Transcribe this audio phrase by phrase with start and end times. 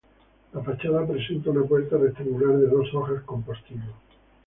[0.53, 3.93] La fachada presenta una puerta rectangular de dos hojas, con postigo.